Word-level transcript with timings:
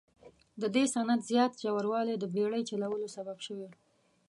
د 0.61 0.63
دې 0.75 0.83
سیند 0.93 1.21
زیات 1.29 1.51
ژوروالی 1.61 2.15
د 2.19 2.25
بیړۍ 2.35 2.61
چلولو 2.69 3.07
سبب 3.15 3.37
شوي. 3.47 3.69